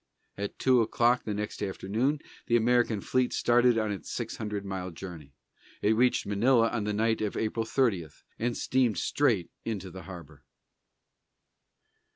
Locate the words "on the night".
6.69-7.21